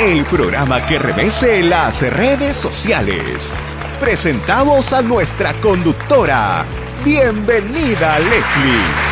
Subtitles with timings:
[0.00, 3.54] el programa que revese las redes sociales.
[4.00, 6.64] Presentamos a nuestra conductora.
[7.04, 9.10] Bienvenida, Leslie.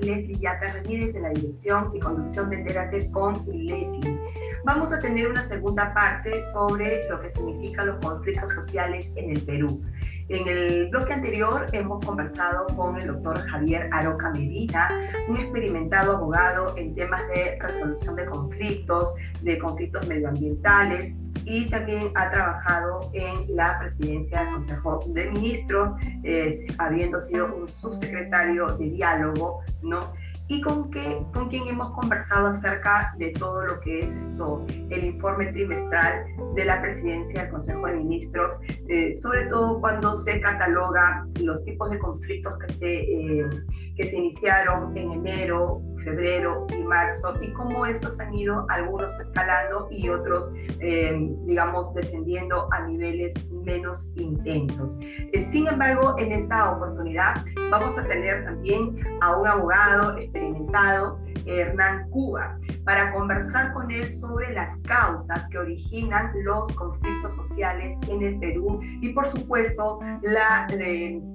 [0.00, 4.18] Leslie Yaca Ramírez en la dirección y conducción de Entérate con Leslie.
[4.64, 9.42] Vamos a tener una segunda parte sobre lo que significan los conflictos sociales en el
[9.42, 9.80] Perú.
[10.28, 14.88] En el bloque anterior hemos conversado con el doctor Javier Aroca Medina,
[15.28, 21.14] un experimentado abogado en temas de resolución de conflictos, de conflictos medioambientales
[21.44, 27.68] y también ha trabajado en la presidencia del Consejo de Ministros, eh, habiendo sido un
[27.68, 30.12] subsecretario de diálogo, ¿no?
[30.50, 35.04] Y con, que, con quien hemos conversado acerca de todo lo que es esto, el
[35.04, 36.24] informe trimestral
[36.56, 38.56] de la presidencia del Consejo de Ministros,
[38.88, 43.48] eh, sobre todo cuando se cataloga los tipos de conflictos que se, eh,
[43.96, 49.88] que se iniciaron en enero, febrero y marzo y cómo estos han ido algunos escalando
[49.90, 54.98] y otros, eh, digamos, descendiendo a niveles menos intensos.
[55.00, 62.10] Eh, sin embargo, en esta oportunidad vamos a tener también a un abogado experimentado, Hernán
[62.10, 68.38] Cuba, para conversar con él sobre las causas que originan los conflictos sociales en el
[68.38, 70.66] Perú y, por supuesto, la,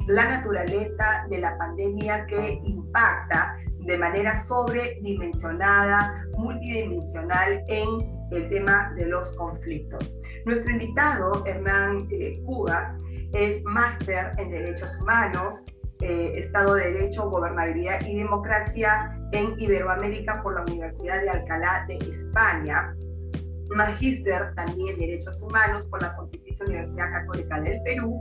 [0.07, 3.55] la naturaleza de la pandemia que impacta
[3.85, 7.87] de manera sobredimensionada, multidimensional en
[8.31, 10.13] el tema de los conflictos.
[10.45, 12.97] Nuestro invitado, Hernán eh, Cuba,
[13.33, 15.65] es máster en Derechos Humanos,
[16.01, 21.97] eh, Estado de Derecho, Gobernabilidad y Democracia en Iberoamérica por la Universidad de Alcalá de
[21.97, 22.95] España,
[23.69, 28.19] magíster también en Derechos Humanos por la Pontificia Universidad Católica del Perú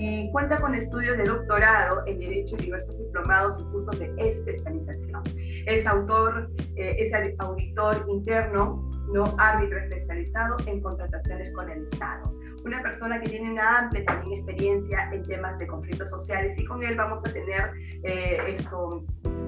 [0.00, 5.22] y cuenta con estudios de doctorado en Derecho y diversos diplomados y cursos de especialización.
[5.66, 12.34] Es autor, eh, es auditor interno, no árbitro especializado en contrataciones con el Estado.
[12.64, 16.82] Una persona que tiene una amplia también experiencia en temas de conflictos sociales y con
[16.82, 17.70] él vamos a tener
[18.02, 19.04] eh, esto,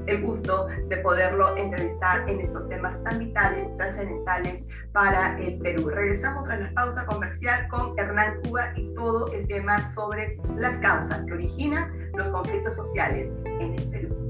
[0.07, 5.89] el gusto de poderlo entrevistar en estos temas tan vitales, trascendentales para el Perú.
[5.89, 11.25] Regresamos a la pausa comercial con Hernán Cuba y todo el tema sobre las causas
[11.25, 14.23] que originan los conflictos sociales en el Perú.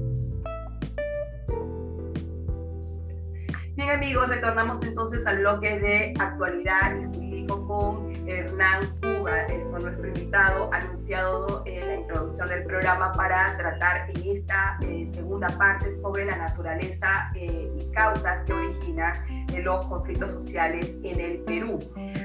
[3.75, 10.69] Bien amigos, retornamos entonces al bloque de actualidad y con Hernán Cuba, esto nuestro invitado,
[10.73, 16.37] anunciado en la introducción del programa para tratar en esta eh, segunda parte sobre la
[16.37, 21.79] naturaleza eh, y causas que originan eh, los conflictos sociales en el Perú.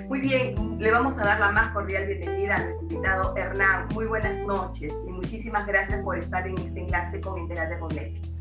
[0.08, 3.88] Muy bien, le vamos a dar la más cordial bienvenida a nuestro invitado Hernán.
[3.94, 8.32] Muy buenas noches y muchísimas gracias por estar en este enlace con Internet de Leslie.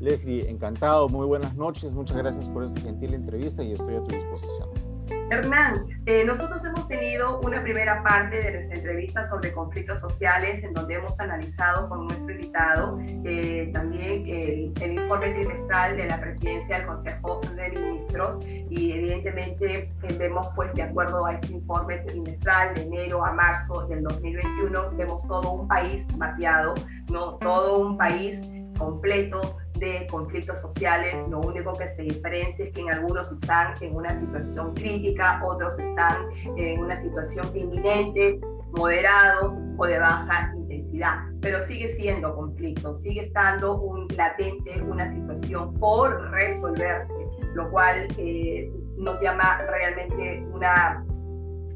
[0.00, 4.14] Leslie, encantado, muy buenas noches, muchas gracias por esta gentil entrevista y estoy a tu
[4.14, 4.68] disposición.
[5.34, 10.72] Hernán, eh, nosotros hemos tenido una primera parte de nuestra entrevista sobre conflictos sociales en
[10.72, 16.86] donde hemos analizado con nuestro invitado eh, también el, informe trimestral de la presidencia del
[16.86, 22.82] Consejo de Ministros y evidentemente eh, vemos pues de acuerdo a este informe trimestral de
[22.82, 26.74] enero a marzo del 2021 vemos todo un país mapeado,
[27.10, 27.38] ¿no?
[27.38, 28.38] todo un país
[28.78, 33.94] completo de conflictos sociales, lo único que se diferencia es que en algunos están en
[33.94, 38.40] una situación crítica, otros están en una situación inminente,
[38.76, 45.74] moderado o de baja intensidad, pero sigue siendo conflicto, sigue estando un latente, una situación
[45.74, 51.04] por resolverse, lo cual eh, nos llama realmente una,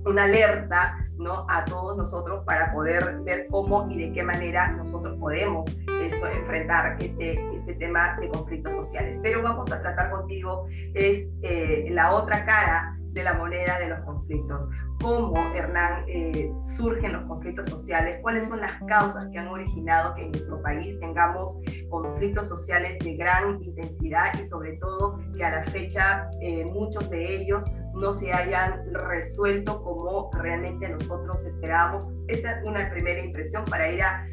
[0.05, 1.47] una alerta ¿no?
[1.49, 5.69] a todos nosotros para poder ver cómo y de qué manera nosotros podemos
[6.01, 9.19] esto, enfrentar este, este tema de conflictos sociales.
[9.23, 14.01] Pero vamos a tratar contigo es eh, la otra cara de la moneda de los
[14.01, 14.69] conflictos.
[15.01, 18.19] ¿Cómo, Hernán, eh, surgen los conflictos sociales?
[18.21, 23.15] ¿Cuáles son las causas que han originado que en nuestro país tengamos conflictos sociales de
[23.15, 27.65] gran intensidad y sobre todo que a la fecha eh, muchos de ellos
[27.95, 32.13] no se hayan resuelto como realmente nosotros esperábamos.
[32.27, 34.27] Esta es una primera impresión para ir a,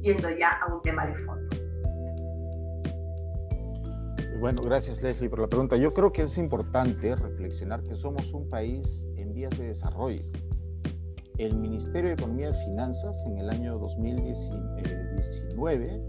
[0.00, 1.56] yendo ya a un tema de fondo.
[4.38, 5.76] Bueno, gracias Leslie por la pregunta.
[5.76, 10.22] Yo creo que es importante reflexionar que somos un país vías de desarrollo.
[11.36, 16.00] El Ministerio de Economía y Finanzas en el año 2019, eh,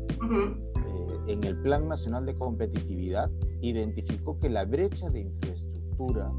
[1.27, 3.29] en el Plan Nacional de Competitividad,
[3.61, 6.31] identificó que la brecha de infraestructura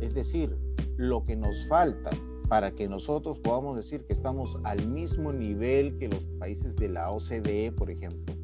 [0.00, 0.54] Es decir,
[0.98, 2.10] lo que nos falta
[2.48, 7.10] para que nosotros podamos decir que estamos al mismo nivel que los países de la
[7.10, 8.34] OCDE, por ejemplo,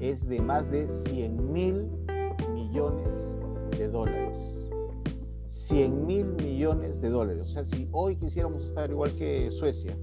[0.00, 1.86] es de más de 100 mil
[2.52, 3.38] millones
[3.78, 4.69] de dólares.
[5.70, 7.42] 100 mil millones de dólares.
[7.48, 9.96] O sea, si hoy quisiéramos estar igual que Suecia,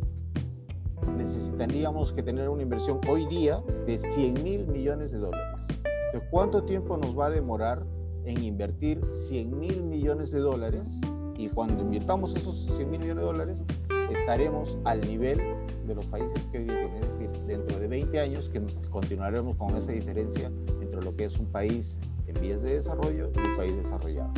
[1.17, 5.67] necesitaríamos que tener una inversión hoy día de 100 mil millones de dólares.
[6.05, 7.85] Entonces, ¿cuánto tiempo nos va a demorar
[8.23, 11.01] en invertir 100 mil millones de dólares?
[11.37, 13.63] Y cuando invirtamos esos 100 mil millones de dólares,
[14.09, 15.41] estaremos al nivel
[15.85, 17.03] de los países que hoy día tienen.
[17.03, 20.49] Es decir, dentro de 20 años que continuaremos con esa diferencia
[20.79, 24.31] entre lo que es un país en vías de desarrollo y un país desarrollado.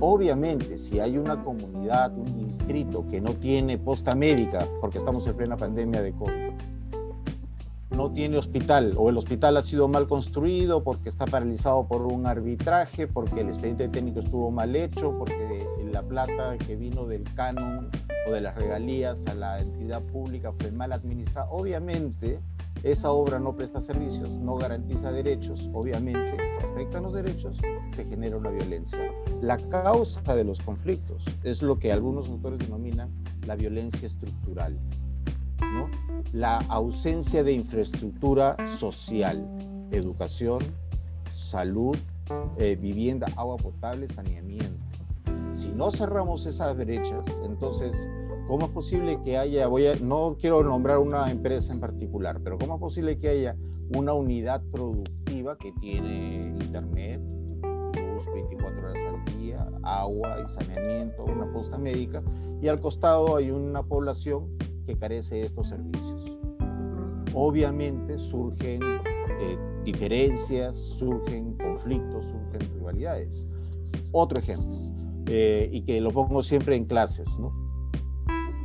[0.00, 5.36] Obviamente, si hay una comunidad, un distrito que no tiene posta médica, porque estamos en
[5.36, 6.48] plena pandemia de COVID,
[7.90, 12.26] no tiene hospital o el hospital ha sido mal construido porque está paralizado por un
[12.26, 17.90] arbitraje, porque el expediente técnico estuvo mal hecho, porque la plata que vino del canon
[18.28, 22.38] o de las regalías a la entidad pública fue mal administrada, obviamente
[22.82, 27.58] esa obra no presta servicios, no garantiza derechos, obviamente se afectan los derechos,
[27.94, 28.98] se genera una violencia.
[29.40, 33.10] La causa de los conflictos es lo que algunos autores denominan
[33.46, 34.78] la violencia estructural,
[36.32, 39.46] la ausencia de infraestructura social,
[39.90, 40.60] educación,
[41.32, 41.96] salud,
[42.58, 44.78] eh, vivienda, agua potable, saneamiento.
[45.50, 48.08] Si no cerramos esas brechas, entonces
[48.48, 52.56] ¿Cómo es posible que haya, voy a, no quiero nombrar una empresa en particular, pero
[52.56, 53.54] cómo es posible que haya
[53.94, 57.20] una unidad productiva que tiene internet,
[57.60, 62.22] luz 24 horas al día, agua y saneamiento, una posta médica,
[62.62, 64.56] y al costado hay una población
[64.86, 66.38] que carece de estos servicios?
[67.34, 73.46] Obviamente surgen eh, diferencias, surgen conflictos, surgen rivalidades.
[74.12, 74.78] Otro ejemplo,
[75.26, 77.67] eh, y que lo pongo siempre en clases, ¿no?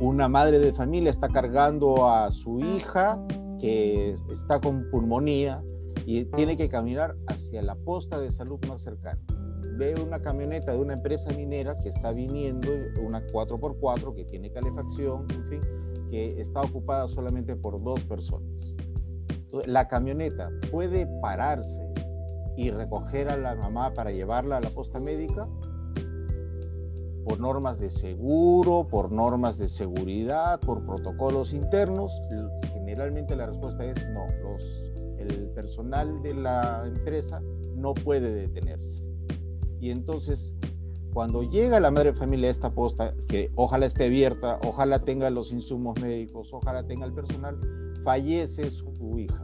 [0.00, 3.18] Una madre de familia está cargando a su hija
[3.60, 5.62] que está con pulmonía
[6.04, 9.20] y tiene que caminar hacia la posta de salud más cercana.
[9.78, 12.68] Ve una camioneta de una empresa minera que está viniendo,
[13.02, 15.60] una 4x4 que tiene calefacción, en fin,
[16.10, 18.74] que está ocupada solamente por dos personas.
[19.66, 21.80] la camioneta puede pararse
[22.56, 25.48] y recoger a la mamá para llevarla a la posta médica
[27.24, 32.20] por normas de seguro, por normas de seguridad, por protocolos internos?
[32.72, 34.26] Generalmente la respuesta es no.
[34.42, 34.62] Los,
[35.18, 37.40] el personal de la empresa
[37.76, 39.02] no puede detenerse.
[39.80, 40.54] Y entonces,
[41.12, 45.30] cuando llega la madre de familia a esta posta, que ojalá esté abierta, ojalá tenga
[45.30, 47.58] los insumos médicos, ojalá tenga el personal,
[48.04, 49.42] fallece su hija.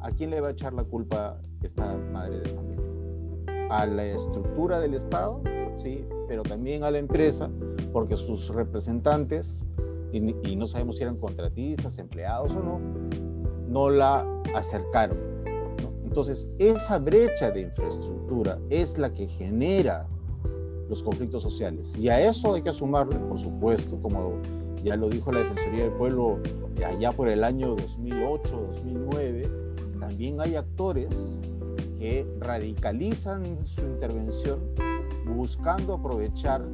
[0.00, 2.84] ¿A quién le va a echar la culpa esta madre de familia?
[3.70, 5.42] ¿A la estructura del Estado?
[5.76, 6.04] ¿sí?
[6.28, 7.50] Pero también a la empresa,
[7.92, 9.66] porque sus representantes,
[10.12, 12.80] y, no sabemos si eran contratistas, empleados o no,
[13.68, 15.16] no la acercaron.
[16.04, 20.06] Entonces, esa brecha de infraestructura es la que genera
[20.88, 21.94] los conflictos sociales.
[21.96, 24.40] Y a eso hay que sumarle, por supuesto, como
[24.82, 26.38] ya lo dijo la Defensoría del Pueblo
[26.84, 29.50] allá por el año 2008, 2009,
[29.98, 31.40] también hay actores
[31.98, 34.60] que radicalizan su intervención
[35.34, 36.64] buscando aprovechar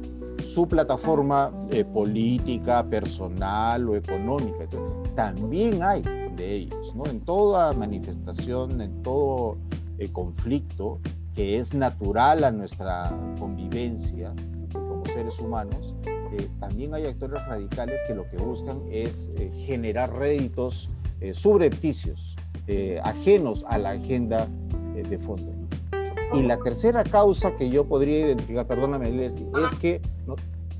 [0.41, 4.67] su plataforma eh, política, personal o económica.
[5.15, 6.01] también hay
[6.35, 7.05] de ellos, ¿no?
[7.05, 9.57] En toda manifestación, en todo
[9.99, 10.99] eh, conflicto
[11.35, 14.33] que es natural a nuestra convivencia
[14.71, 19.31] como seres humanos, eh, también hay actores radicales que lo que buscan es
[19.65, 20.89] generar réditos
[21.31, 22.35] subrepticios,
[23.03, 24.47] ajenos a la agenda
[24.93, 25.62] de fondo.
[26.33, 30.01] Y la tercera causa que yo podría identificar, perdóname Leslie, es que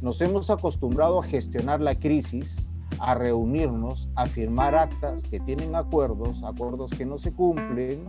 [0.01, 2.69] nos hemos acostumbrado a gestionar la crisis,
[2.99, 8.03] a reunirnos, a firmar actas que tienen acuerdos, acuerdos que no se cumplen,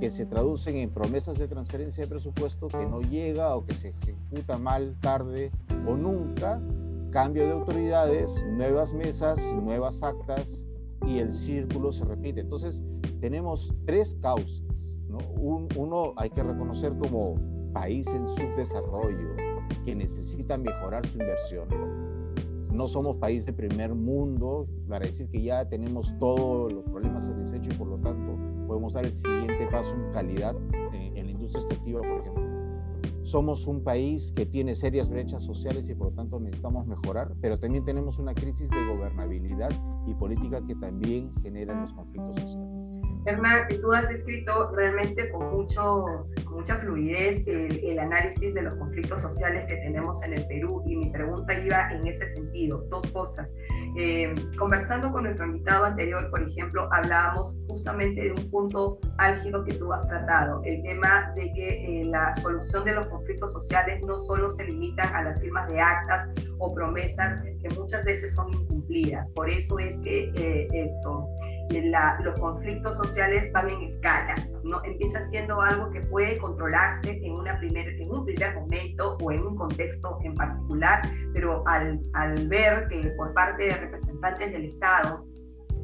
[0.00, 3.94] que se traducen en promesas de transferencia de presupuesto que no llega o que se
[4.02, 5.52] ejecuta mal, tarde
[5.86, 6.60] o nunca,
[7.10, 10.66] cambio de autoridades, nuevas mesas, nuevas actas
[11.06, 12.40] y el círculo se repite.
[12.40, 12.82] Entonces,
[13.20, 14.97] tenemos tres causas
[15.40, 17.34] uno hay que reconocer como
[17.72, 19.36] país en subdesarrollo
[19.84, 21.68] que necesita mejorar su inversión.
[22.72, 27.74] No somos país de primer mundo para decir que ya tenemos todos los problemas satisfechos
[27.74, 28.36] y por lo tanto
[28.66, 30.54] podemos dar el siguiente paso en calidad
[30.92, 32.48] en, en la industria extractiva, por ejemplo.
[33.22, 37.58] Somos un país que tiene serias brechas sociales y por lo tanto necesitamos mejorar, pero
[37.58, 39.70] también tenemos una crisis de gobernabilidad
[40.06, 42.77] y política que también generan los conflictos sociales.
[43.26, 49.66] Hernán, tú has escrito realmente con, mucho, mucha fluidez el, análisis de los conflictos sociales
[49.68, 53.54] que tenemos en el Perú y mi pregunta iba en ese sentido, dos cosas.
[53.96, 59.74] Eh, conversando con nuestro invitado anterior, por ejemplo, hablábamos justamente de un punto álgido que
[59.74, 64.18] tú has tratado, el tema de que eh, la solución de los conflictos sociales no
[64.20, 69.30] solo se limitan a las firmas de actas o promesas que muchas veces son incumplidas.
[69.32, 71.28] Por eso es que eh, esto
[72.24, 74.34] los conflictos sociales van en escala,
[74.64, 74.82] ¿no?
[74.84, 79.46] Empieza siendo algo que puede controlarse en, una primer, en un primer momento o en
[79.46, 85.24] un contexto en particular, pero al, al ver que por parte de representantes del Estado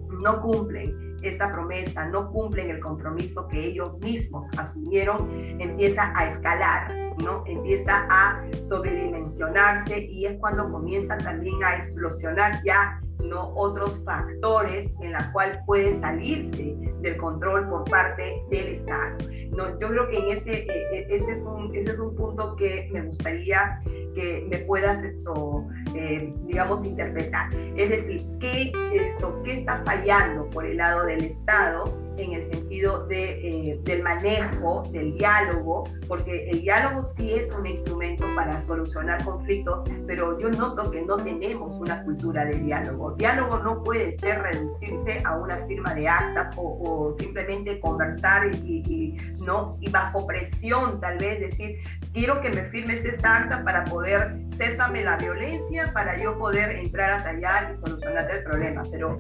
[0.09, 5.29] no cumplen esta promesa, no cumplen el compromiso que ellos mismos asumieron,
[5.61, 7.45] empieza a escalar, ¿no?
[7.47, 13.53] Empieza a sobredimensionarse y es cuando comienza también a explosionar ya ¿no?
[13.55, 19.17] otros factores en la cual puede salirse del control por parte del Estado.
[19.57, 19.79] ¿no?
[19.81, 22.89] Yo creo que en ese, eh, eh, ese, es un, ese es un punto que
[22.93, 23.81] me gustaría
[24.15, 27.53] que me puedas esto, eh, digamos, interpretar.
[27.77, 31.85] Es decir, ¿qué, esto, ¿qué está fallando por el lado del Estado
[32.17, 37.67] en el sentido de, eh, del manejo, del diálogo, porque el diálogo sí es un
[37.67, 43.13] instrumento para solucionar conflictos, pero yo noto que no tenemos una cultura de diálogo.
[43.13, 49.77] Diálogo no puede ser reducirse a una firma de actas o, simplemente conversar y, no
[49.81, 51.79] y bajo presión tal vez decir
[52.13, 57.21] quiero que me firmes esta acta para poder césame la violencia para yo poder entrar
[57.21, 59.17] a tallar y solucionar el problema, pero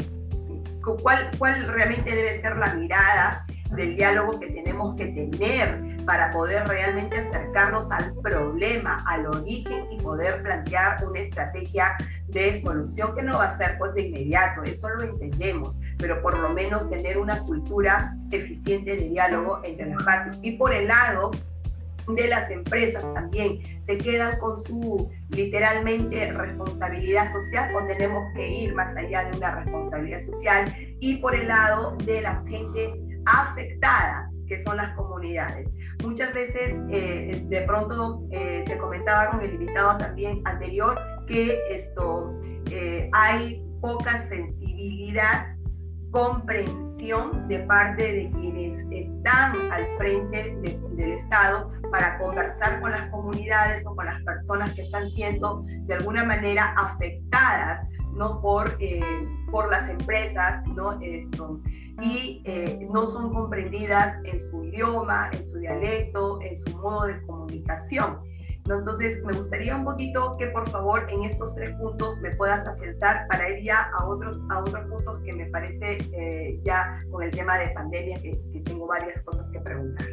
[0.84, 6.66] cuál, cuál realmente debe ser la mirada del diálogo que tenemos que tener para poder
[6.68, 11.96] realmente acercarnos al problema, al origen y poder plantear una estrategia
[12.28, 16.38] de solución que no va a ser pues de inmediato, eso lo entendemos, pero por
[16.38, 20.38] lo menos tener una cultura eficiente de diálogo entre las partes.
[20.42, 21.30] Y por el lado
[22.08, 28.74] de las empresas también se quedan con su literalmente responsabilidad social o tenemos que ir
[28.74, 32.94] más allá de una responsabilidad social y por el lado de la gente
[33.26, 35.72] afectada que son las comunidades.
[36.02, 42.38] Muchas veces eh, de pronto eh, se comentaba con el invitado también anterior que esto
[42.70, 45.46] eh, hay poca sensibilidad
[46.14, 53.84] comprensión de parte de quienes están al frente del Estado para conversar con las comunidades
[53.84, 58.40] o con las personas que están siendo de alguna manera afectadas ¿no?
[58.40, 59.02] por, eh,
[59.50, 61.00] por las empresas ¿no?
[61.00, 61.60] Esto,
[62.00, 67.20] y eh, no son comprendidas en su idioma, en su dialecto, en su modo de
[67.22, 68.20] comunicación.
[68.66, 73.26] Entonces, me gustaría un poquito que por favor en estos tres puntos me puedas afianzar
[73.28, 77.30] para ir ya a otros, a otros puntos que me parece eh, ya con el
[77.30, 80.06] tema de pandemia, que, que tengo varias cosas que preguntar.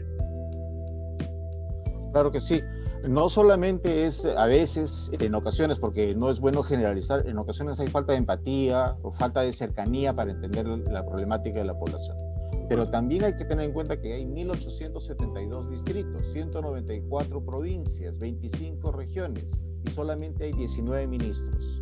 [2.12, 2.62] Claro que sí.
[3.08, 7.88] No solamente es a veces, en ocasiones, porque no es bueno generalizar, en ocasiones hay
[7.88, 12.30] falta de empatía o falta de cercanía para entender la problemática de la población
[12.71, 19.59] pero también hay que tener en cuenta que hay 1.872 distritos, 194 provincias, 25 regiones
[19.83, 21.81] y solamente hay 19 ministros.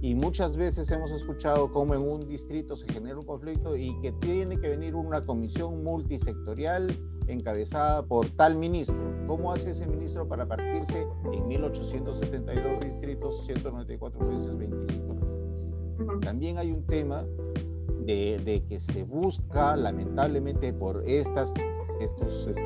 [0.00, 4.12] Y muchas veces hemos escuchado cómo en un distrito se genera un conflicto y que
[4.12, 8.96] tiene que venir una comisión multisectorial encabezada por tal ministro.
[9.26, 16.22] ¿Cómo hace ese ministro para partirse en 1.872 distritos, 194 provincias, 25 regiones?
[16.22, 17.26] También hay un tema
[18.06, 21.52] de, que se busca, lamentablemente, por estas,
[22.00, 22.62] estos este,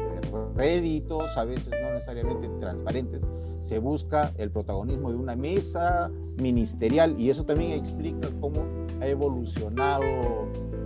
[0.56, 7.30] réditos, a veces no necesariamente transparentes, se busca el protagonismo de una mesa ministerial y
[7.30, 8.62] eso también explica cómo
[9.00, 10.04] ha evolucionado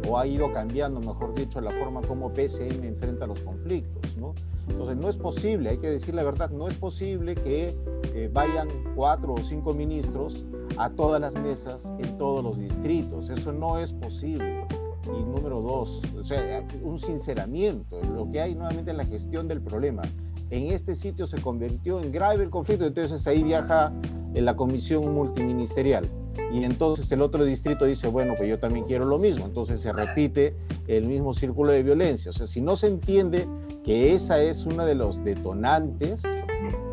[0.09, 4.35] o ha ido cambiando, mejor dicho, la forma como PCM enfrenta los conflictos, ¿no?
[4.69, 7.77] Entonces no es posible, hay que decir la verdad, no es posible que
[8.15, 10.45] eh, vayan cuatro o cinco ministros
[10.79, 13.29] a todas las mesas en todos los distritos.
[13.31, 14.67] Eso no es posible.
[15.05, 19.63] Y número dos, o sea, un sinceramiento, lo que hay nuevamente en la gestión del
[19.63, 20.03] problema.
[20.51, 23.93] En este sitio se convirtió en grave el conflicto, entonces ahí viaja
[24.35, 26.07] en la comisión multiministerial.
[26.53, 29.45] Y entonces el otro distrito dice, bueno, pues yo también quiero lo mismo.
[29.45, 30.57] Entonces se repite
[30.87, 32.31] el mismo círculo de violencia.
[32.31, 33.47] O sea, si no se entiende
[33.85, 36.23] que esa es una de los detonantes,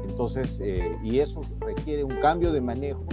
[0.08, 3.06] entonces, eh, y eso requiere un cambio de manejo,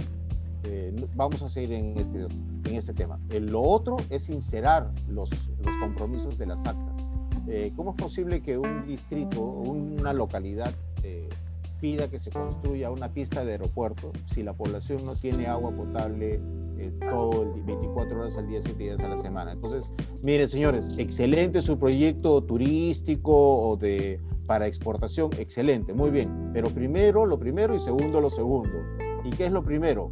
[1.15, 3.19] vamos a seguir en este, en este tema.
[3.29, 5.29] lo otro es sincerar los,
[5.63, 7.09] los compromisos de las actas.
[7.47, 11.27] Eh, ¿Cómo es posible que un distrito una localidad eh,
[11.81, 16.39] pida que se construya una pista de aeropuerto si la población no tiene agua potable
[16.77, 19.51] eh, todo el 24 horas al día, 7 días a la semana.
[19.51, 19.91] Entonces,
[20.21, 26.51] miren, señores, excelente su proyecto turístico o de para exportación, excelente, muy bien.
[26.53, 28.77] Pero primero lo primero y segundo lo segundo.
[29.23, 30.11] ¿Y qué es lo primero?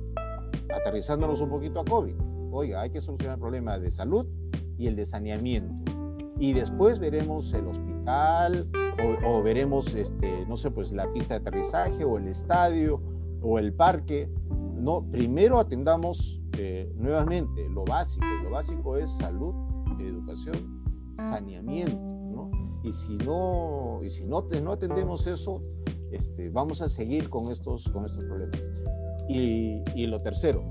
[0.74, 2.16] Aterrizándonos un poquito a COVID.
[2.52, 4.26] Oiga, hay que solucionar el problema de salud
[4.78, 5.74] y el de saneamiento.
[6.40, 8.68] Y después veremos el hospital
[9.26, 13.02] o, veremos, este, no sé, pues la pista de aterrizaje o el estadio
[13.42, 14.30] o el parque.
[14.76, 18.26] No, primero atendamos eh, nuevamente lo básico.
[18.44, 19.54] Lo básico es salud,
[20.00, 20.84] educación,
[21.18, 22.12] saneamiento
[22.84, 25.62] y si no, y si no, no atendemos eso,
[26.12, 28.60] este, vamos a seguir con estos, con estos problemas.
[29.34, 30.64] Y, lo tercero,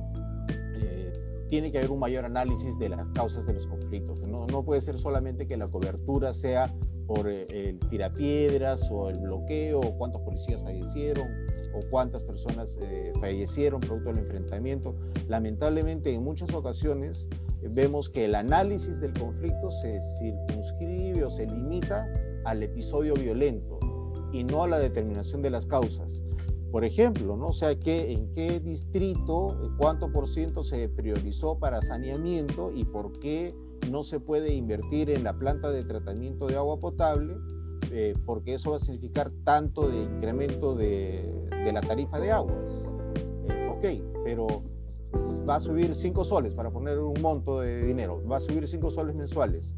[0.75, 1.13] eh,
[1.49, 4.21] tiene que haber un mayor análisis de las causas de los conflictos.
[4.21, 6.75] No, no puede ser solamente que la cobertura sea
[7.07, 11.27] por eh, el tirapiedras o el bloqueo, o cuántos policías fallecieron,
[11.75, 14.95] o cuántas personas eh, fallecieron producto del enfrentamiento.
[15.29, 17.29] Lamentablemente, en muchas ocasiones
[17.63, 22.07] vemos que el análisis del conflicto se circunscribe o se limita
[22.45, 23.79] al episodio violento
[24.33, 26.23] y no a la determinación de las causas.
[26.71, 27.49] Por ejemplo, ¿no?
[27.49, 33.19] O sea, ¿qué, ¿en qué distrito, cuánto por ciento se priorizó para saneamiento y por
[33.19, 33.55] qué
[33.91, 37.35] no se puede invertir en la planta de tratamiento de agua potable?
[37.93, 41.29] Eh, porque eso va a significar tanto de incremento de,
[41.73, 42.95] la tarifa de aguas.
[43.49, 44.47] Eh, ok, pero
[45.49, 48.91] va a subir 5 soles, para poner un monto de dinero, va a subir 5
[48.91, 49.75] soles mensuales.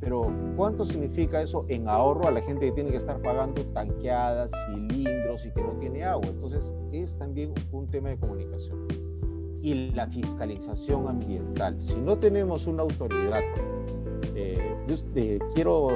[0.00, 0.22] Pero
[0.56, 5.46] ¿cuánto significa eso en ahorro a la gente que tiene que estar pagando tanqueadas, cilindros
[5.46, 6.28] y que no tiene agua?
[6.28, 8.86] Entonces es también un tema de comunicación.
[9.62, 11.82] Y la fiscalización ambiental.
[11.82, 13.40] Si no tenemos una autoridad,
[14.34, 14.76] eh,
[15.14, 15.88] eh, quiero,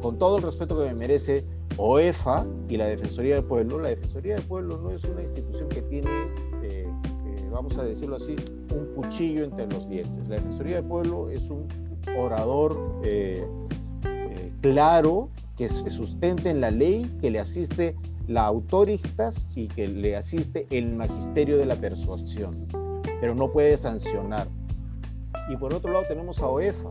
[0.00, 1.44] con todo el respeto que me merece,
[1.76, 5.82] OEFA y la Defensoría del Pueblo, la Defensoría del Pueblo no es una institución que
[5.82, 6.08] tiene
[7.52, 8.34] vamos a decirlo así,
[8.70, 10.26] un cuchillo entre los dientes.
[10.28, 11.68] La Defensoría del Pueblo es un
[12.16, 13.46] orador eh,
[14.04, 17.96] eh, claro que se sustente en la ley, que le asiste
[18.28, 22.66] la autoritas y que le asiste el magisterio de la persuasión,
[23.20, 24.46] pero no puede sancionar.
[25.48, 26.90] Y por otro lado tenemos a OEFA,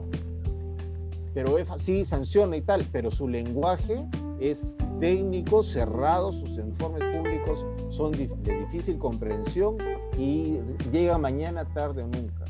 [1.34, 4.06] pero OEFA sí sanciona y tal, pero su lenguaje
[4.40, 9.78] es técnico, cerrado, sus informes públicos son de difícil comprensión
[10.18, 10.58] y
[10.92, 12.46] llega mañana, tarde o nunca.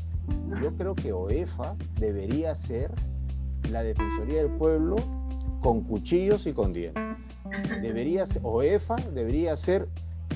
[0.60, 2.92] Yo creo que OEFA debería ser
[3.70, 4.96] la Defensoría del Pueblo
[5.60, 7.18] con cuchillos y con dientes.
[7.80, 9.88] Debería ser, OEFA debería ser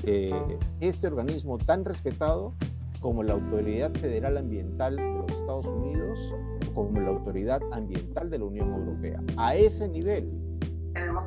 [0.04, 0.32] eh,
[0.80, 2.54] este organismo tan respetado
[3.00, 6.34] como la Autoridad Federal Ambiental de los Estados Unidos,
[6.74, 9.22] como la Autoridad Ambiental de la Unión Europea.
[9.36, 10.30] A ese nivel.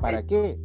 [0.01, 0.57] ¿Para qué?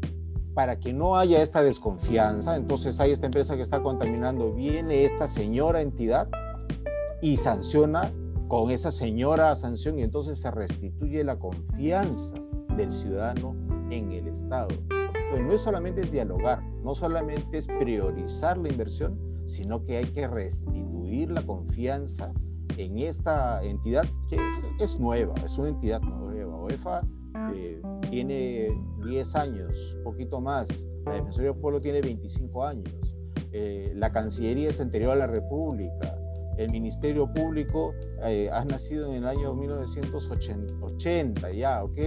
[0.54, 2.56] para que no haya esta desconfianza.
[2.56, 6.28] Entonces hay esta empresa que está contaminando, viene esta señora entidad
[7.22, 8.12] y sanciona
[8.48, 12.34] con esa señora sanción y entonces se restituye la confianza
[12.76, 13.56] del ciudadano
[13.90, 14.68] en el Estado.
[14.70, 20.06] Entonces no es solamente es dialogar, no solamente es priorizar la inversión, sino que hay
[20.06, 22.32] que restituir la confianza
[22.76, 24.38] en esta entidad que
[24.80, 26.56] es nueva, es una entidad nueva.
[26.56, 27.02] OEFA
[27.54, 28.70] eh, tiene
[29.04, 30.88] 10 años, poquito más.
[31.06, 33.14] La Defensoría del Pueblo tiene 25 años.
[33.52, 36.18] Eh, la Cancillería es anterior a la República.
[36.56, 41.98] El Ministerio Público eh, ha nacido en el año 1980, ya, ok.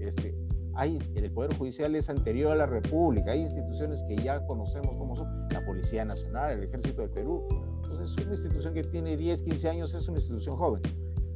[0.00, 0.34] Este,
[0.74, 3.32] hay, el Poder Judicial es anterior a la República.
[3.32, 7.46] Hay instituciones que ya conocemos como son la Policía Nacional, el Ejército del Perú.
[7.82, 10.82] Entonces, es una institución que tiene 10, 15 años, es una institución joven.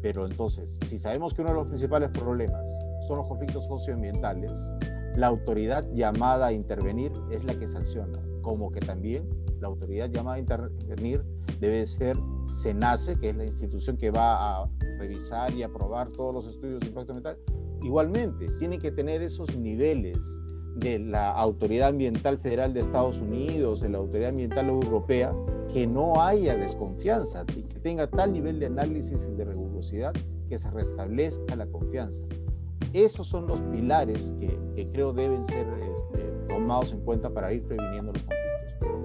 [0.03, 2.69] Pero entonces, si sabemos que uno de los principales problemas
[3.07, 4.59] son los conflictos socioambientales,
[5.17, 9.29] la autoridad llamada a intervenir es la que sanciona, como que también
[9.61, 11.25] la autoridad llamada a intervenir
[11.61, 12.16] debe ser
[12.47, 16.88] SENACE, que es la institución que va a revisar y aprobar todos los estudios de
[16.88, 17.38] impacto ambiental.
[17.83, 20.40] Igualmente, tiene que tener esos niveles
[20.77, 25.35] de la Autoridad Ambiental Federal de Estados Unidos, de la Autoridad Ambiental Europea,
[25.73, 30.12] que no haya desconfianza y que tenga tal nivel de análisis y de rigurosidad
[30.49, 32.23] que se restablezca la confianza.
[32.92, 37.64] Esos son los pilares que, que creo deben ser este, tomados en cuenta para ir
[37.64, 38.46] previniendo los conflictos.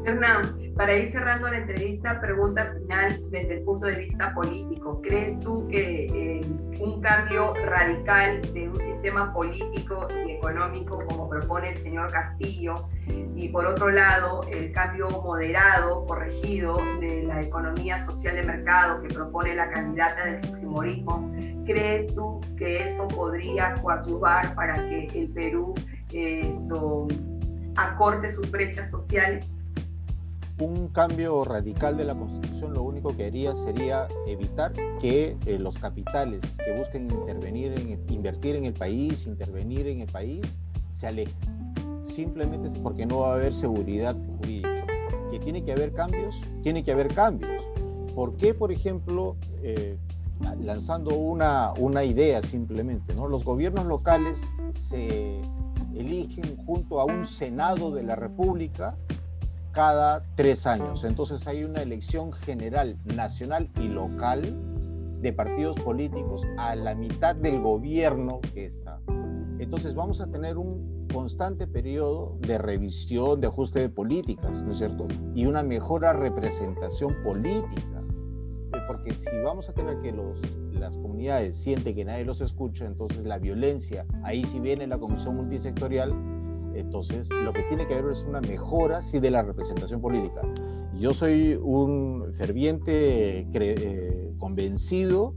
[0.06, 5.02] Hernán, para ir cerrando la entrevista, pregunta final desde el punto de vista político.
[5.02, 6.42] ¿Crees tú que eh,
[6.80, 12.90] un cambio radical de un sistema político y económico como propone el señor Castillo
[13.36, 19.14] y por otro lado el cambio moderado, corregido de la economía social de mercado que
[19.14, 21.32] propone la candidata del Fujimorismo,
[21.66, 25.76] ¿crees tú que eso podría coadyuvar para que el Perú
[26.12, 27.08] eh, esto,
[27.76, 29.66] acorte sus brechas sociales?
[30.62, 35.78] un cambio radical de la Constitución lo único que haría sería evitar que eh, los
[35.78, 40.60] capitales que busquen intervenir, en, invertir en el país, intervenir en el país,
[40.94, 41.36] se alejen.
[42.06, 44.86] Simplemente porque no va a haber seguridad jurídica.
[45.32, 47.64] Que tiene que haber cambios, tiene que haber cambios.
[48.14, 49.98] ¿Por qué, por ejemplo, eh,
[50.60, 53.28] lanzando una, una idea simplemente, ¿no?
[53.28, 54.42] los gobiernos locales
[54.74, 55.40] se
[55.96, 58.96] eligen junto a un Senado de la República
[59.72, 61.04] cada tres años.
[61.04, 64.56] Entonces hay una elección general, nacional y local
[65.22, 69.00] de partidos políticos a la mitad del gobierno que está.
[69.60, 74.80] Entonces vamos a tener un constante periodo de revisión, de ajuste de políticas, ¿no es
[74.80, 75.08] cierto?
[75.36, 78.02] Y una mejora representación política.
[78.74, 80.40] Eh, porque si vamos a tener que los,
[80.82, 85.36] las comunidades sienten que nadie los escucha, entonces la violencia, ahí sí viene la comisión
[85.38, 86.14] multisectorial,
[86.74, 90.42] entonces, lo que tiene que haber es una mejora, sí, de la representación política.
[90.98, 95.36] Yo soy un ferviente eh, convencido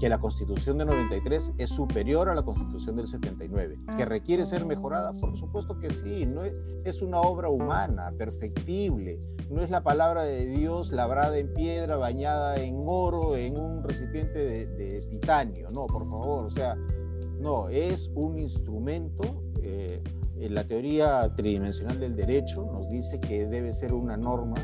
[0.00, 4.66] que la Constitución de 93 es superior a la Constitución del 79, que requiere ser
[4.66, 9.18] mejorada, por supuesto que sí, no es, una obra humana, perfectible,
[9.54, 14.66] no es la palabra de Dios labrada en piedra, bañada en oro, en un recipiente
[14.66, 16.76] de, titanio, no, por favor, o sea,
[17.38, 20.02] no, es un instrumento eh,
[20.36, 24.56] eh, la teoría tridimensional del derecho nos dice que debe ser una norma,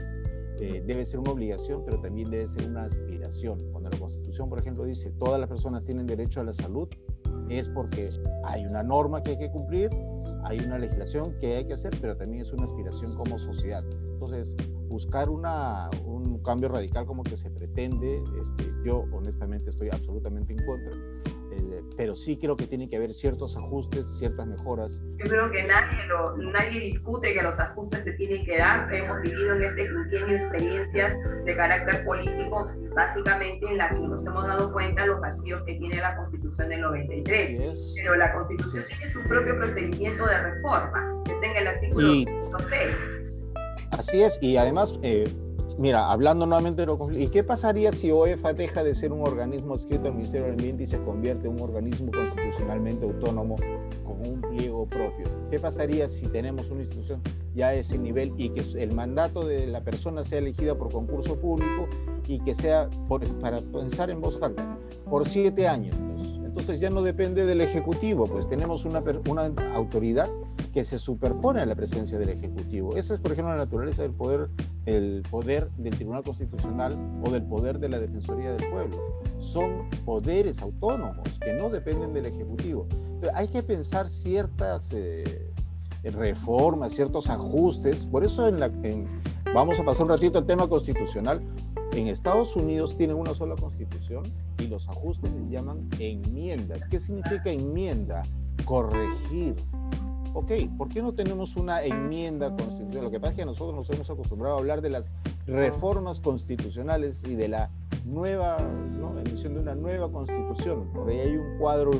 [0.61, 3.70] eh, debe ser una obligación, pero también debe ser una aspiración.
[3.72, 6.88] Cuando la Constitución, por ejemplo, dice todas las personas tienen derecho a la salud,
[7.48, 8.11] es porque
[8.44, 9.90] hay una norma que hay que cumplir,
[10.44, 13.85] hay una legislación que hay que hacer, pero también es una aspiración como sociedad.
[14.20, 14.54] Entonces,
[14.90, 20.66] buscar una, un cambio radical como que se pretende, este, yo honestamente estoy absolutamente en
[20.66, 20.92] contra
[21.96, 25.02] pero sí creo que tiene que haber ciertos ajustes, ciertas mejoras.
[25.18, 28.92] Yo creo que nadie, lo, nadie discute que los ajustes se tienen que dar.
[28.92, 34.46] Hemos vivido en este quinquenio experiencias de carácter político, básicamente en las que nos hemos
[34.46, 37.94] dado cuenta los vacíos que tiene la Constitución del 93.
[37.96, 42.09] Pero la Constitución tiene su propio procedimiento de reforma, está en el artículo
[42.62, 43.19] 6.
[43.90, 44.98] Así es, y además...
[45.03, 45.29] Eh,
[45.81, 49.72] mira, hablando nuevamente de lo ¿y qué pasaría si OEFA deja de ser un organismo
[49.72, 53.57] adscrito al Ministerio del Ambiente y se convierte en un organismo constitucionalmente autónomo
[54.05, 55.24] con un pliego propio?
[55.50, 57.22] ¿Qué pasaría si tenemos una institución
[57.55, 61.40] ya a ese nivel y que el mandato de la persona sea elegida por concurso
[61.40, 61.88] público
[62.26, 62.90] y que sea,
[63.40, 64.76] para pensar en voz alta,
[65.09, 65.96] por siete años?
[66.44, 69.03] Entonces ya no depende del Ejecutivo, pues tenemos una
[69.74, 70.29] autoridad
[70.72, 72.96] que se superpone a la presencia del Ejecutivo.
[72.96, 74.48] Esa es, por ejemplo, la naturaleza del poder,
[74.87, 78.98] el poder del Tribunal Constitucional o del poder de la Defensoría del Pueblo.
[79.40, 82.87] Son poderes autónomos que no dependen del Ejecutivo.
[82.90, 85.52] Entonces, hay que pensar ciertas eh,
[86.04, 88.06] reformas, ciertos ajustes.
[88.06, 88.70] Por eso en la,
[89.54, 91.40] vamos a pasar un ratito al tema constitucional.
[91.92, 96.87] En Estados Unidos tienen una sola constitución y los ajustes se llaman enmiendas.
[96.87, 98.22] ¿Qué significa enmienda?
[98.64, 99.56] Corregir.
[100.32, 103.04] Ok, ¿por qué no tenemos una enmienda constitucional?
[103.04, 105.10] Lo que pasa es que nosotros nos hemos acostumbrado a hablar de las
[105.46, 107.70] reformas constitucionales y de la
[108.06, 108.58] nueva,
[108.98, 109.18] ¿no?
[109.18, 110.88] emisión de una nueva constitución.
[110.92, 111.90] Por ahí hay un cuadro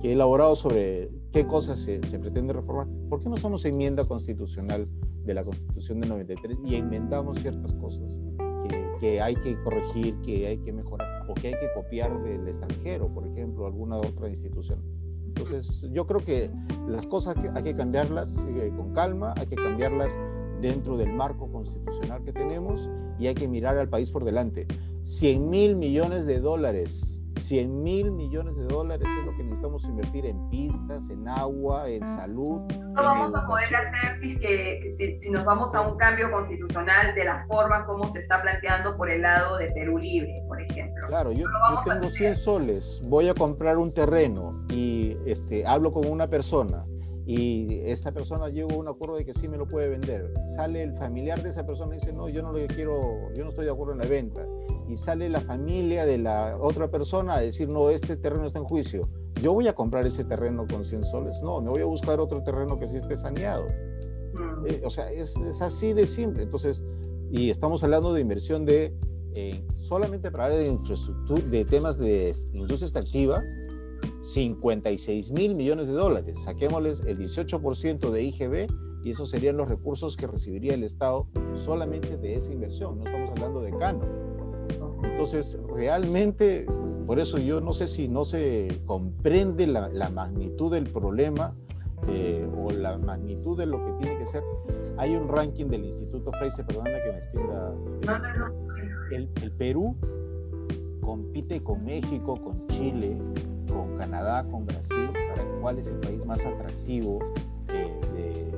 [0.00, 2.86] que he elaborado sobre qué cosas se, se pretende reformar.
[3.08, 4.88] ¿Por qué no somos enmienda constitucional
[5.24, 8.20] de la constitución de 93 y enmendamos ciertas cosas?
[9.00, 13.08] que, hay que corregir, que hay que mejorar o que hay que copiar del extranjero,
[13.08, 14.80] por ejemplo, alguna otra institución.
[15.36, 16.50] Entonces, yo creo que
[16.86, 20.16] las cosas hay que cambiarlas eh, con calma, hay que cambiarlas
[20.60, 24.66] dentro del marco constitucional que tenemos y hay que mirar al país por delante.
[25.02, 30.26] 100 mil millones de dólares 100 mil millones de dólares es lo que necesitamos invertir
[30.26, 32.60] en pistas, en agua, en salud.
[32.72, 37.24] No vamos a poder hacer si, que, si, nos vamos a un cambio constitucional de
[37.24, 41.06] la forma como se está planteando por el lado de Perú Libre, ejemplo.
[41.08, 41.46] Claro, yo,
[41.84, 46.84] tengo 100 soles, voy a comprar un terreno y este, hablo con una persona
[47.26, 50.32] y esa persona llegó a un acuerdo de que sí me lo puede vender.
[50.54, 53.50] Sale el familiar de esa persona y dice, no, yo no lo quiero, yo no
[53.50, 54.46] estoy de acuerdo en la venta
[54.88, 58.66] y sale la familia de la otra persona a decir, no, este terreno está en
[58.66, 59.08] juicio,
[59.40, 62.42] yo voy a comprar ese terreno con 100 soles, no, me voy a buscar otro
[62.42, 63.66] terreno que sí esté saneado.
[64.34, 64.66] Mm.
[64.66, 66.42] Eh, o sea, es, es, así de simple.
[66.42, 66.82] Entonces,
[67.30, 68.94] y estamos hablando de inversión de,
[69.76, 73.42] solamente para área de infraestructura, de temas de industria extractiva,
[74.22, 76.38] 56 mil millones de dólares.
[76.44, 78.66] Saquémosles el 18% de IGB
[79.04, 82.98] y esos serían los recursos que recibiría el Estado solamente de esa inversión.
[82.98, 84.00] No estamos hablando de cano.
[85.02, 86.66] Entonces, realmente,
[87.06, 91.54] por eso yo no sé si no se comprende la, magnitud del problema
[92.08, 94.42] eh, o la magnitud de lo que tiene que ser,
[94.96, 97.74] hay un ranking del Instituto Fraser, perdóname que me extienda.
[98.06, 98.54] No.
[99.10, 99.96] El, el Perú
[101.00, 103.16] compite con México, con Chile,
[103.68, 107.18] con Canadá, con Brasil, para cuál es el país más atractivo
[107.68, 108.52] eh,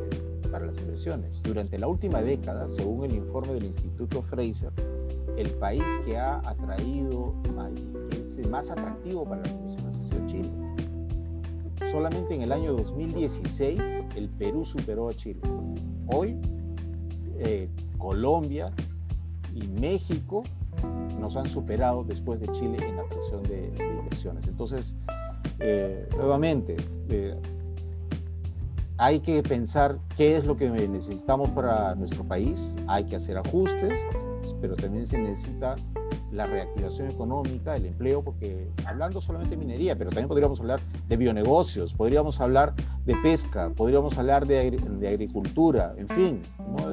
[0.51, 1.43] para las inversiones.
[1.43, 4.73] Durante la última década, según el informe del Instituto Fraser,
[5.37, 7.35] el país que ha atraído,
[8.11, 10.66] que es más atractivo para las inversiones ha sido Chile.
[11.91, 15.41] Solamente en el año 2016 el Perú superó a Chile.
[16.09, 16.39] Hoy
[17.39, 18.67] eh, Colombia
[19.55, 20.45] y México
[21.19, 24.47] nos han superado después de Chile en la atracción de, inversiones.
[24.47, 24.97] Entonces,
[25.59, 26.77] eh, nuevamente,
[27.09, 27.35] eh,
[28.99, 34.01] hay que pensar qué es lo que necesitamos para nuestro país, hay que hacer ajustes,
[34.61, 35.77] pero también se necesita
[36.37, 41.17] la reactivación económica, el empleo, porque hablando solamente de minería, pero también podríamos hablar de
[41.17, 42.75] bionegocios, podríamos hablar
[43.07, 44.59] de pesca, podríamos hablar de,
[45.09, 46.43] agricultura, en fin,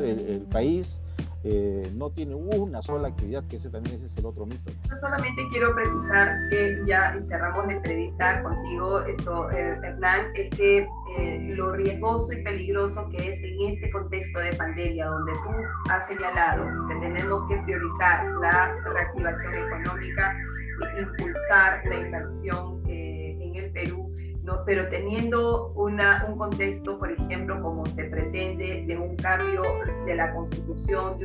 [0.02, 1.02] el país
[1.46, 4.72] eh, no tiene una sola actividad, que ese también ese es el otro mito.
[4.72, 10.88] Yo solamente quiero precisar que ya cerramos la entrevista contigo, esto, eh, Hernán, es que
[11.18, 15.50] eh, lo riesgoso y peligroso que es en este contexto de pandemia, donde tú
[15.90, 20.38] has señalado que tenemos que priorizar la reactivación económica
[20.96, 24.03] e impulsar la inversión en el Perú
[24.44, 24.64] ¿no?
[24.66, 29.62] pero teniendo una, un contexto, por ejemplo, como se pretende, de un cambio
[30.06, 31.18] de la constitución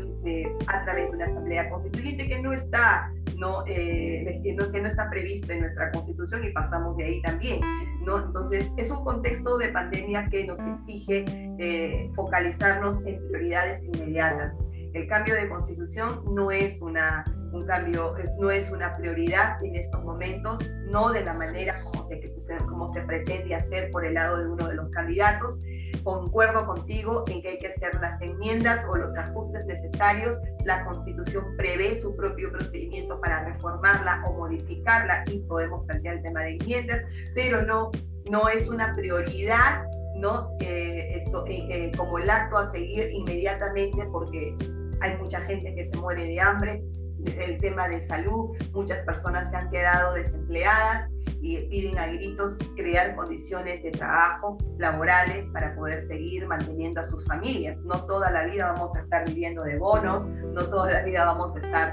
[0.67, 3.65] a través de una asamblea constituyente que no está, ¿no?
[3.67, 7.61] Eh, que, no, está previsto en nuestra constitución y partamos de ahí también.
[8.05, 8.25] ¿no?
[8.25, 11.25] Entonces, es un contexto de pandemia que nos exige
[11.59, 14.55] eh, focalizarnos en prioridades inmediatas.
[14.95, 20.03] El cambio de constitución no es una, un cambio, no es una prioridad en estos
[20.03, 22.21] momentos, no de la manera como se,
[22.67, 25.61] como se pretende hacer por el lado de uno de los candidatos.
[26.05, 30.39] Concuerdo contigo en que hay que hacer las enmiendas o los ajustes necesarios.
[30.65, 36.41] La constitución prevé su propio procedimiento para reformarla o modificarla y podemos plantear el tema
[36.43, 37.03] de enmiendas,
[37.35, 37.91] pero no,
[38.31, 39.85] no es una prioridad
[40.19, 40.51] ¿no?
[40.61, 44.57] Eh, esto, eh, eh, como el acto a seguir inmediatamente porque
[45.01, 46.83] hay mucha gente que se muere de hambre,
[47.25, 53.15] el tema de salud, muchas personas se han quedado desempleadas y piden a gritos crear
[53.15, 57.81] condiciones de trabajo laborales para poder seguir manteniendo a sus familias.
[57.85, 61.55] No toda la vida vamos a estar viviendo de bonos, no toda la vida vamos
[61.57, 61.93] a estar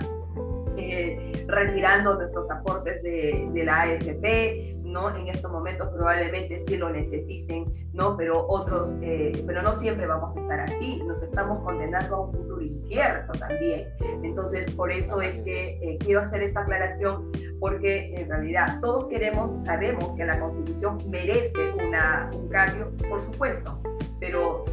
[0.77, 5.13] eh, retirando nuestros aportes de, de la AFP, ¿no?
[5.15, 8.15] En estos momentos probablemente sí lo necesiten, ¿no?
[8.15, 12.31] Pero otros, eh, pero no siempre vamos a estar así, nos estamos condenando a un
[12.31, 13.89] futuro incierto también.
[14.23, 19.63] Entonces, por eso es que eh, quiero hacer esta aclaración, porque en realidad todos queremos,
[19.63, 23.79] sabemos que la Constitución merece una, un cambio, por supuesto,
[24.19, 24.63] pero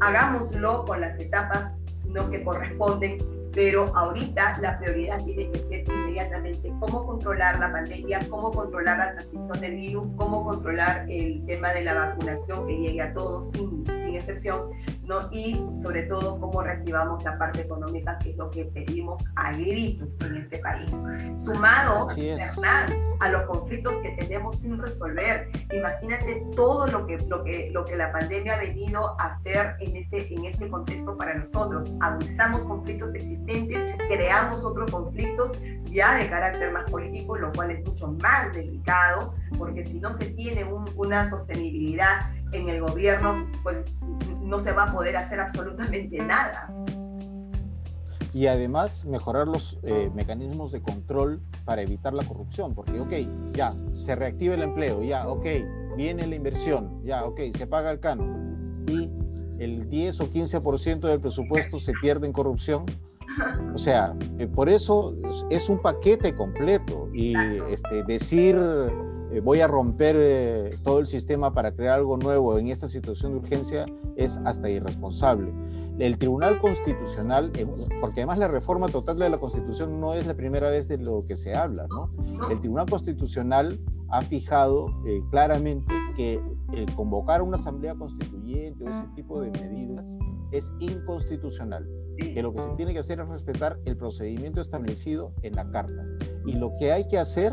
[0.00, 1.74] hagámoslo con las etapas
[2.06, 2.28] ¿no?
[2.30, 3.18] que corresponden
[3.54, 9.12] pero ahorita la prioridad tiene que ser inmediatamente cómo controlar la pandemia, cómo controlar la
[9.12, 13.84] transmisión del virus, cómo controlar el tema de la vacunación que llegue a todos sin,
[14.12, 14.70] sin excepción,
[15.06, 15.28] ¿no?
[15.30, 20.18] y sobre todo cómo reactivamos la parte económica, que es lo que pedimos a gritos
[20.20, 20.90] en este país.
[21.36, 22.06] Sumado,
[23.20, 27.96] a los conflictos que tenemos sin resolver, imagínate todo lo que, lo que, lo que
[27.96, 31.86] la pandemia ha venido a hacer en este, en este contexto para nosotros.
[32.00, 35.52] Agudizamos conflictos existentes creamos otros conflictos
[35.90, 40.26] ya de carácter más político, lo cual es mucho más delicado, porque si no se
[40.26, 40.64] tiene
[40.96, 42.20] una sostenibilidad
[42.52, 43.84] en el gobierno, pues
[44.40, 46.68] no se va a poder hacer absolutamente nada.
[48.34, 53.12] Y además mejorar los eh, mecanismos de control para evitar la corrupción, porque, ok,
[53.52, 55.46] ya, se reactiva el empleo, ya, ok,
[55.96, 59.10] viene la inversión, ya, ok, se paga el canon, y
[59.58, 62.86] el 10 o 15% del presupuesto se pierde en corrupción,
[63.74, 65.14] o sea, eh, por eso
[65.50, 67.34] es un paquete completo y
[67.70, 68.56] este, decir
[69.32, 73.32] eh, voy a romper eh, todo el sistema para crear algo nuevo en esta situación
[73.32, 75.52] de urgencia es hasta irresponsable.
[75.98, 77.52] El Tribunal Constitucional,
[78.00, 81.24] porque además la reforma total de la Constitución no es la primera vez de lo
[81.26, 82.10] que se habla, ¿no?
[82.50, 84.86] El Tribunal Constitucional ha fijado
[85.30, 86.40] claramente que
[86.96, 90.18] convocar una asamblea constituyente o ese tipo de medidas
[90.50, 95.54] es inconstitucional que lo que se tiene que hacer es respetar el procedimiento establecido en
[95.54, 96.04] la Carta.
[96.46, 97.52] Y lo que hay que hacer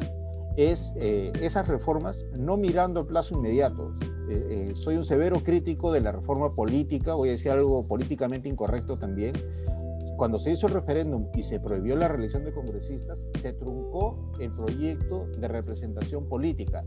[0.60, 3.96] es eh, esas reformas no mirando el plazo inmediato.
[4.30, 8.50] Eh, eh, soy un severo crítico de la reforma política, voy a decir algo políticamente
[8.50, 9.34] incorrecto también.
[10.18, 14.54] Cuando se hizo el referéndum y se prohibió la reelección de congresistas, se truncó el
[14.54, 16.84] proyecto de representación política.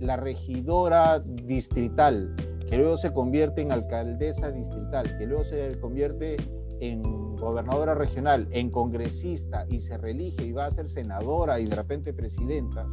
[0.00, 2.34] La regidora distrital
[2.66, 6.36] que luego se convierte en alcaldesa distrital, que luego se convierte
[6.80, 7.02] en
[7.40, 12.12] gobernadora regional, en congresista y se reelige y va a ser senadora y de repente
[12.12, 12.86] presidenta,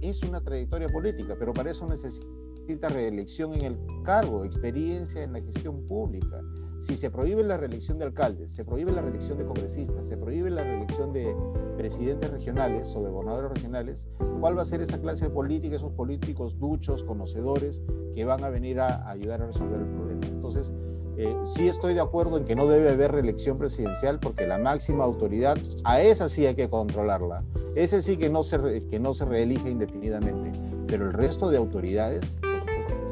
[0.00, 5.40] es una trayectoria política, pero para eso necesita reelección en el cargo, experiencia en la
[5.40, 6.40] gestión pública.
[6.80, 10.48] Si se prohíbe la reelección de alcaldes, se prohíbe la reelección de congresistas, se prohíbe
[10.48, 11.36] la reelección de
[11.76, 14.08] presidentes regionales o de gobernadores regionales,
[14.40, 17.82] ¿cuál va a ser esa clase política, esos políticos duchos, conocedores,
[18.14, 20.26] que van a venir a ayudar a resolver el problema?
[20.26, 20.72] Entonces,
[21.18, 25.04] eh, sí estoy de acuerdo en que no debe haber reelección presidencial porque la máxima
[25.04, 27.44] autoridad, a esa sí hay que controlarla.
[27.74, 30.50] Ese sí que no se, que no se reelige indefinidamente.
[30.86, 33.08] Pero el resto de autoridades, por supuesto que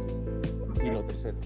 [0.80, 0.86] sí.
[0.86, 1.36] Y lo tercero,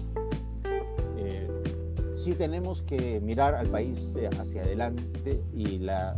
[2.23, 6.17] sí tenemos que mirar al país eh, hacia adelante y la,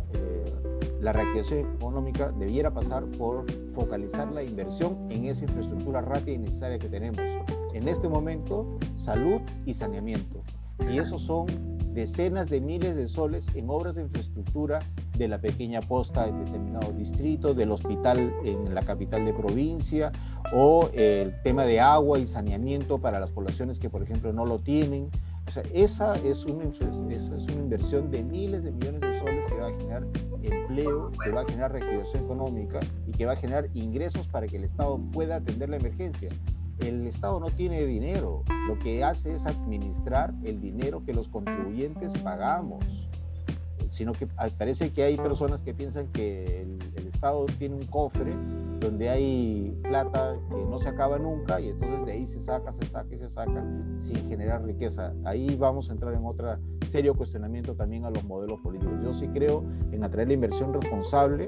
[1.00, 6.78] la reactivación económica debiera pasar por focalizar la inversión en esa infraestructura rápida y necesaria
[6.78, 7.20] que tenemos
[7.74, 10.42] en este momento salud y saneamiento.
[10.92, 11.46] Y esos son
[11.92, 14.80] decenas de miles de soles en obras de infraestructura
[15.16, 20.12] de la pequeña posta en determinado distrito, del hospital en la capital de provincia
[20.52, 24.60] o el tema de agua y saneamiento para las poblaciones que, por ejemplo, no lo
[24.60, 25.10] tienen.
[25.46, 29.46] O sea, esa es una, esa es una inversión de miles de millones de soles
[29.46, 30.06] que va a generar
[30.42, 34.56] empleo, que va a generar reactivación económica y que va a generar ingresos para que
[34.56, 36.30] el Estado pueda atender la emergencia.
[36.80, 42.12] El Estado no tiene dinero, lo que hace es administrar el dinero que los contribuyentes
[42.18, 43.08] pagamos,
[43.90, 44.26] sino que
[44.58, 48.34] parece que hay personas que piensan que el, Estado tiene un cofre
[48.80, 52.84] donde hay plata que no se acaba nunca y entonces de ahí se saca, se
[52.84, 53.64] saca y se saca
[53.96, 55.14] sin generar riqueza.
[55.24, 58.94] Ahí vamos a entrar en otro serio cuestionamiento también a los modelos políticos.
[59.02, 61.46] Yo sí creo en atraer la inversión responsable,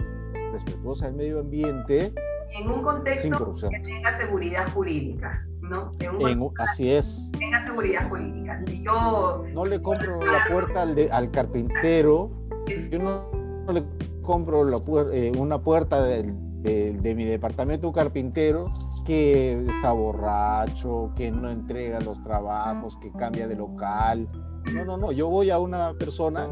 [0.53, 2.15] respetuosa del medio ambiente,
[2.51, 5.45] en un contexto que tenga seguridad jurídica.
[5.69, 5.93] ¿no?
[6.59, 7.31] así es.
[7.39, 8.48] Tenga seguridad jurídica.
[8.67, 12.31] Si yo no le compro la puerta al, al carpintero,
[12.91, 13.83] yo no, le
[14.23, 14.81] compro la,
[15.13, 18.73] eh, una puerta de, de, mi departamento carpintero
[19.07, 24.29] que está borracho, que no entrega los trabajos, que cambia de local.
[24.73, 25.13] No, no, no.
[25.13, 26.49] Yo voy a una persona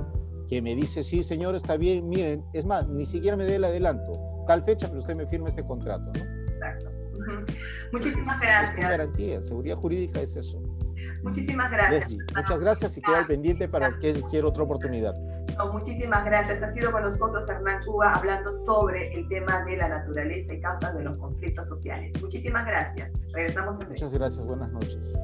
[0.49, 3.65] que me dice, sí, señor, está bien, miren, es más, ni siquiera me dé el
[3.65, 6.13] adelanto tal fecha, pero usted me firma este contrato.
[6.15, 6.67] ¿no?
[6.67, 6.91] Exacto.
[7.93, 8.79] Muchísimas gracias.
[8.79, 10.63] Es garantía, seguridad jurídica es eso.
[11.27, 12.13] Muchísimas gracias.
[12.37, 15.13] Muchas gracias y queda al pendiente para cualquier otra oportunidad.
[15.57, 16.63] No, muchísimas gracias.
[16.63, 20.95] Ha sido con nosotros Hernán Cuba hablando sobre el tema de la naturaleza y causas
[20.95, 22.13] de los conflictos sociales.
[22.21, 23.11] Muchísimas gracias.
[23.33, 24.47] Regresamos en Muchas gracias.
[24.47, 25.17] Buenas noches.